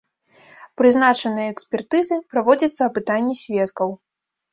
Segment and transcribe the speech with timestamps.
[0.81, 3.93] Прызначаныя экспертызы, праводзіцца апытанне сведкаў.